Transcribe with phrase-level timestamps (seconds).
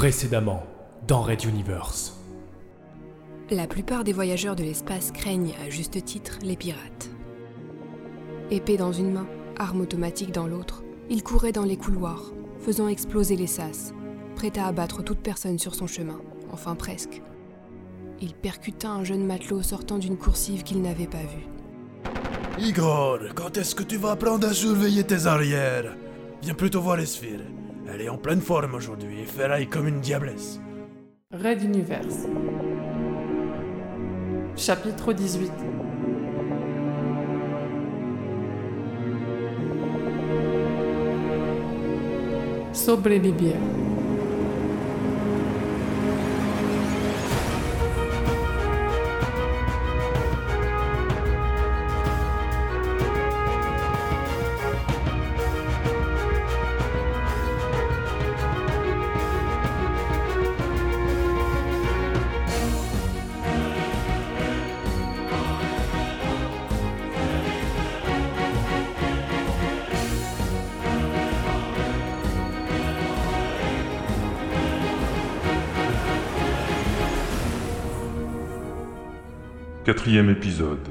[0.00, 0.62] Précédemment,
[1.06, 2.16] dans Red Universe.
[3.50, 7.10] La plupart des voyageurs de l'espace craignent, à juste titre, les pirates.
[8.50, 9.26] Épée dans une main,
[9.58, 13.92] arme automatique dans l'autre, il courait dans les couloirs, faisant exploser les sas,
[14.36, 17.20] prêt à abattre toute personne sur son chemin, enfin presque.
[18.22, 22.64] Il percuta un jeune matelot sortant d'une coursive qu'il n'avait pas vue.
[22.66, 25.94] Igor, quand est-ce que tu vas apprendre à surveiller tes arrières?
[26.40, 27.42] Viens plutôt voir Esphire.
[27.92, 30.60] Elle est en pleine forme aujourd'hui et ferraille comme une diablesse.
[31.32, 32.26] Red Universe.
[34.56, 35.50] Chapitre 18
[42.72, 43.56] Sobrevivir.
[79.90, 80.88] Quatrième épisode.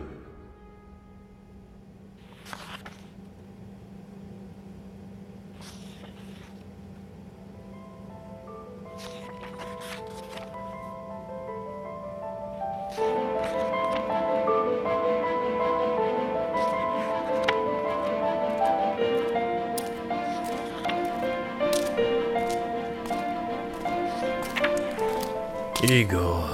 [25.88, 26.49] Igor.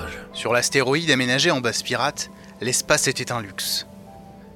[0.46, 2.30] Sur l'astéroïde aménagé en base pirate,
[2.62, 3.88] l'espace était un luxe.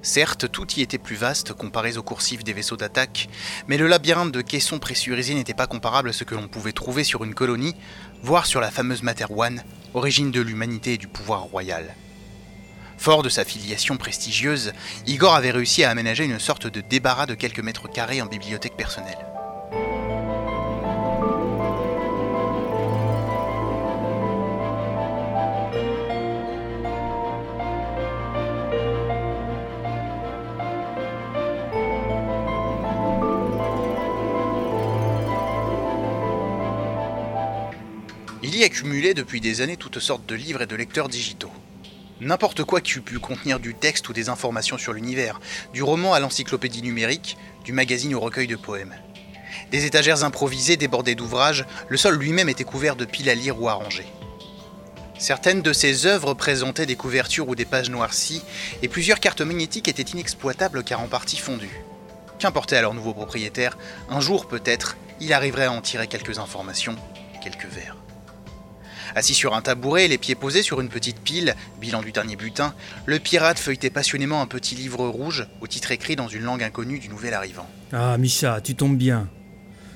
[0.03, 3.27] Certes, tout y était plus vaste comparé aux coursifs des vaisseaux d'attaque,
[3.67, 7.03] mais le labyrinthe de caissons pressurisés n'était pas comparable à ce que l'on pouvait trouver
[7.03, 7.75] sur une colonie,
[8.21, 9.63] voire sur la fameuse Mater One,
[9.95, 11.95] origine de l'humanité et du pouvoir royal.
[12.99, 14.73] Fort de sa filiation prestigieuse,
[15.07, 18.78] Igor avait réussi à aménager une sorte de débarras de quelques mètres carrés en bibliothèque
[18.78, 19.17] personnelle.
[38.51, 41.51] Il y accumulait depuis des années toutes sortes de livres et de lecteurs digitaux.
[42.19, 45.39] N'importe quoi qui eût pu contenir du texte ou des informations sur l'univers,
[45.71, 48.95] du roman à l'encyclopédie numérique, du magazine au recueil de poèmes.
[49.69, 53.69] Des étagères improvisées débordées d'ouvrages, le sol lui-même était couvert de piles à lire ou
[53.69, 54.07] à ranger.
[55.19, 58.41] Certaines de ces œuvres présentaient des couvertures ou des pages noircies,
[58.81, 61.83] et plusieurs cartes magnétiques étaient inexploitables car en partie fondues.
[62.39, 63.77] Qu'importait à leur nouveau propriétaire,
[64.09, 66.95] un jour peut-être, il arriverait à en tirer quelques informations,
[67.43, 67.95] quelques vers.
[69.16, 72.74] Assis sur un tabouret, les pieds posés sur une petite pile, bilan du dernier butin,
[73.06, 77.00] le pirate feuilletait passionnément un petit livre rouge, au titre écrit dans une langue inconnue
[77.00, 77.68] du nouvel arrivant.
[77.92, 79.30] Ah, Micha, tu tombes bien.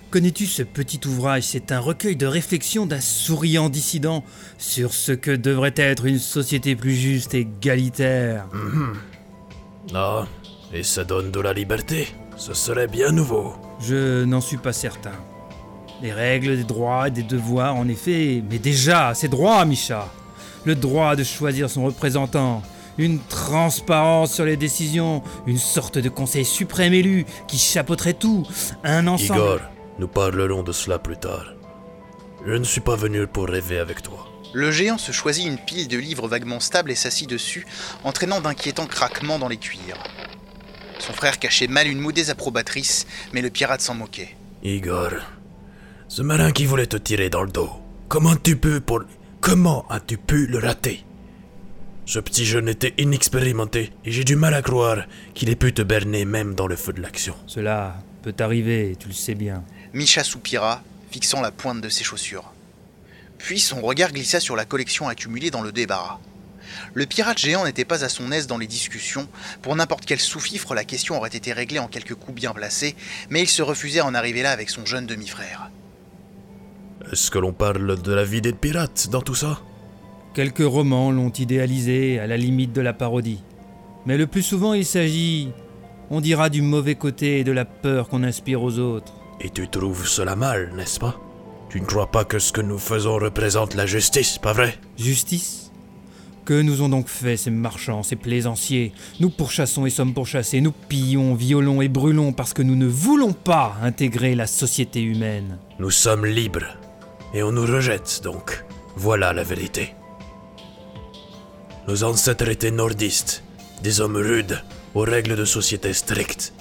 [0.09, 1.43] Connais-tu ce petit ouvrage?
[1.43, 4.23] C'est un recueil de réflexions d'un souriant dissident
[4.59, 8.45] sur ce que devrait être une société plus juste et égalitaire.
[9.93, 10.27] Ah,
[10.71, 12.09] et ça donne de la liberté.
[12.37, 13.55] Ce serait bien nouveau.
[13.79, 15.13] Je n'en suis pas certain.
[16.03, 20.09] Les règles des droits et des devoirs, en effet, mais déjà, ces droits, Micha.
[20.65, 22.61] Le droit de choisir son représentant,
[22.97, 28.45] une transparence sur les décisions, une sorte de conseil suprême élu qui chapeauterait tout,
[28.83, 29.39] un ensemble.
[29.39, 29.59] Igor,
[29.97, 31.53] nous parlerons de cela plus tard.
[32.45, 34.27] Je ne suis pas venu pour rêver avec toi.
[34.51, 37.65] Le géant se choisit une pile de livres vaguement stables et s'assit dessus,
[38.03, 40.03] entraînant d'inquiétants craquements dans les cuirs.
[40.99, 44.35] Son frère cachait mal une moue désapprobatrice, mais le pirate s'en moquait.
[44.63, 45.11] Igor,
[46.15, 47.71] ce marin qui voulait te tirer dans le dos,
[48.07, 49.01] comment tu peux pour...
[49.41, 51.03] Comment as-tu pu le rater?
[52.05, 55.81] Ce petit jeune était inexpérimenté et j'ai du mal à croire qu'il ait pu te
[55.81, 57.35] berner même dans le feu de l'action.
[57.47, 59.63] Cela peut arriver, tu le sais bien.
[59.91, 62.53] Micha soupira, fixant la pointe de ses chaussures.
[63.39, 66.19] Puis son regard glissa sur la collection accumulée dans le débarras.
[66.93, 69.27] Le pirate géant n'était pas à son aise dans les discussions.
[69.63, 72.95] Pour n'importe quel sous-fifre, la question aurait été réglée en quelques coups bien placés,
[73.31, 75.71] mais il se refusait à en arriver là avec son jeune demi-frère.
[77.11, 79.59] Est-ce que l'on parle de la vie des pirates dans tout ça?
[80.33, 83.43] Quelques romans l'ont idéalisé à la limite de la parodie.
[84.05, 85.49] Mais le plus souvent, il s'agit,
[86.09, 89.13] on dira, du mauvais côté et de la peur qu'on inspire aux autres.
[89.41, 91.19] Et tu trouves cela mal, n'est-ce pas?
[91.69, 94.77] Tu ne crois pas que ce que nous faisons représente la justice, pas vrai?
[94.97, 95.71] Justice?
[96.45, 98.91] Que nous ont donc fait ces marchands, ces plaisanciers?
[99.19, 103.33] Nous pourchassons et sommes pourchassés, nous pillons, violons et brûlons parce que nous ne voulons
[103.33, 105.57] pas intégrer la société humaine.
[105.79, 106.77] Nous sommes libres.
[107.33, 108.63] Et on nous rejette donc.
[108.95, 109.95] Voilà la vérité.
[111.87, 113.43] Nos ancêtres étaient nordistes,
[113.81, 114.61] des hommes rudes,
[114.93, 116.53] aux règles de société strictes.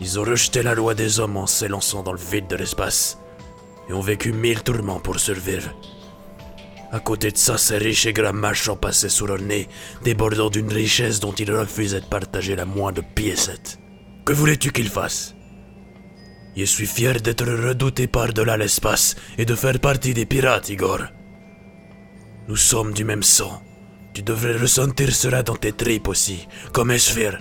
[0.00, 3.18] Ils ont rejeté la loi des hommes en s'élançant dans le vide de l'espace,
[3.88, 5.72] et ont vécu mille tourments pour survivre.
[6.90, 9.68] À côté de ça, ces riches et grands marchands passaient sous leur nez,
[10.02, 13.78] débordant d'une richesse dont ils refusaient de partager la moindre piécette.
[14.26, 15.34] Que voulais-tu qu'ils fassent?
[16.56, 21.00] Je suis fier d'être redouté par-delà l'espace et de faire partie des pirates, Igor.
[22.48, 23.62] Nous sommes du même sang.
[24.12, 27.38] Tu devrais ressentir cela dans tes tripes aussi, comme Esphir.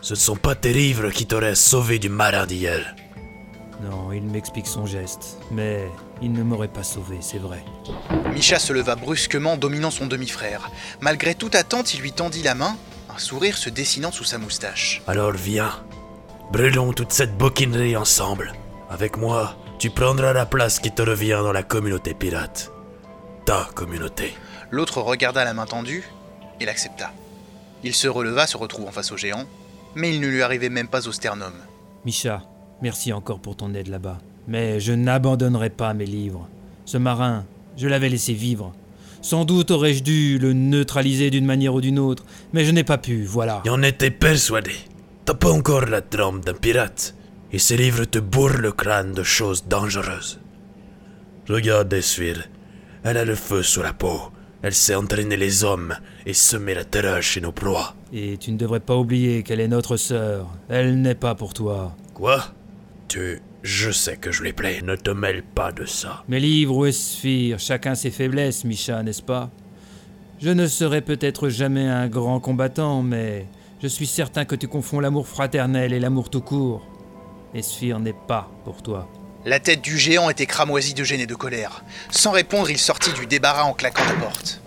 [0.00, 2.94] Ce ne sont pas tes livres qui t'auraient sauvé du marin d'hier.
[3.82, 5.88] Non, il m'explique son geste, mais
[6.22, 7.64] il ne m'aurait pas sauvé, c'est vrai.
[8.32, 10.70] Misha se leva brusquement, dominant son demi-frère.
[11.00, 12.76] Malgré toute attente, il lui tendit la main,
[13.14, 15.02] un sourire se dessinant sous sa moustache.
[15.06, 15.72] Alors viens,
[16.54, 18.52] brûlons toute cette boquinerie ensemble.
[18.88, 22.70] Avec moi, tu prendras la place qui te revient dans la communauté pirate.
[23.44, 24.34] Ta communauté.
[24.70, 26.08] L'autre regarda la main tendue
[26.60, 27.10] et l'accepta.
[27.82, 29.46] Il se releva, se retrouvant face au géant,
[29.96, 31.52] mais il ne lui arrivait même pas au sternum.
[32.04, 32.44] Misha,
[32.80, 34.18] merci encore pour ton aide là-bas.
[34.46, 36.48] Mais je n'abandonnerai pas mes livres.
[36.84, 37.44] Ce marin,
[37.76, 38.72] je l'avais laissé vivre.
[39.22, 42.98] Sans doute aurais-je dû le neutraliser d'une manière ou d'une autre, mais je n'ai pas
[42.98, 43.60] pu, voilà.
[43.64, 44.76] Et on était persuadé.
[45.24, 47.14] T'as pas encore la trempe d'un pirate.
[47.52, 50.40] Et ces livres te bourrent le crâne de choses dangereuses.
[51.48, 52.48] Regarde Esphir.
[53.04, 54.20] Elle a le feu sous la peau.
[54.62, 55.94] Elle sait entraîner les hommes
[56.26, 57.94] et semer la terreur chez nos proies.
[58.12, 60.48] Et tu ne devrais pas oublier qu'elle est notre sœur.
[60.68, 61.94] Elle n'est pas pour toi.
[62.14, 62.44] Quoi?
[63.08, 63.40] Tu...
[63.62, 64.82] Je sais que je lui plais.
[64.82, 66.22] Ne te mêle pas de ça.
[66.28, 69.50] Mes livres ou Esphir, chacun ses faiblesses, Misha, n'est-ce pas?
[70.38, 73.46] Je ne serai peut-être jamais un grand combattant, mais
[73.84, 76.86] je suis certain que tu confonds l'amour fraternel et l'amour tout court.
[77.52, 79.06] Esphir n'est pas pour toi.
[79.44, 81.84] La tête du géant était cramoisie de gêne et de colère.
[82.08, 84.62] Sans répondre, il sortit du débarras en claquant la porte.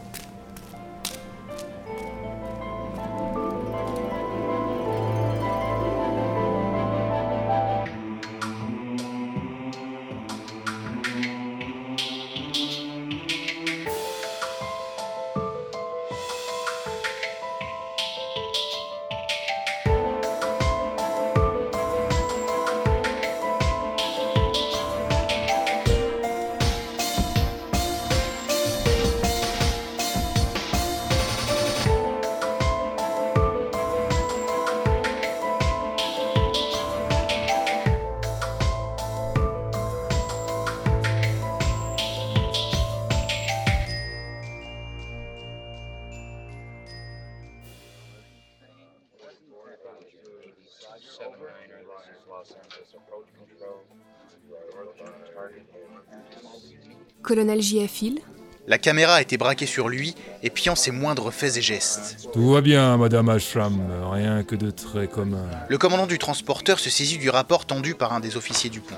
[57.27, 57.59] Colonel.
[57.61, 58.21] Hill,
[58.67, 62.29] La caméra était braquée sur lui, épiant ses moindres faits et gestes.
[62.31, 65.45] Tout va bien, Madame Ashram, rien que de très commun.
[65.67, 68.95] Le commandant du transporteur se saisit du rapport tendu par un des officiers du pont.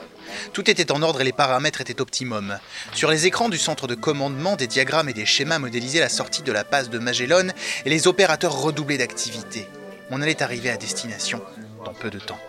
[0.54, 2.58] Tout était en ordre et les paramètres étaient optimum.
[2.94, 6.44] Sur les écrans du centre de commandement, des diagrammes et des schémas modélisaient la sortie
[6.44, 7.48] de la passe de Magellan
[7.86, 9.68] et les opérateurs redoublaient d'activité.
[10.12, 11.42] On allait arriver à destination
[11.84, 12.40] dans peu de temps.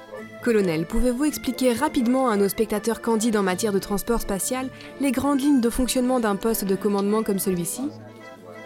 [0.42, 4.70] Colonel, pouvez-vous expliquer rapidement à nos spectateurs candides en matière de transport spatial
[5.00, 7.82] les grandes lignes de fonctionnement d'un poste de commandement comme celui-ci?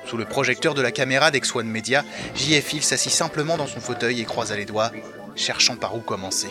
[0.06, 2.04] Sous le projecteur de la caméra d'X1 Media,
[2.36, 4.92] JF Hill s'assit simplement dans son fauteuil et croisa les doigts,
[5.34, 6.50] cherchant par où commencer.